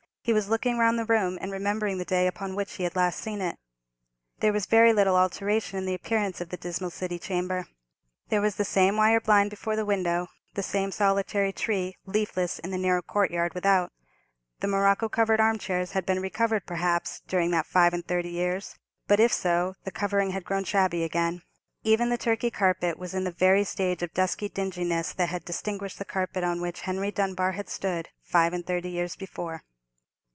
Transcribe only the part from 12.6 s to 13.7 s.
the narrow courtyard